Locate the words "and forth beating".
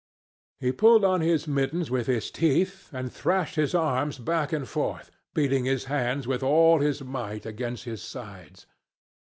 4.51-5.65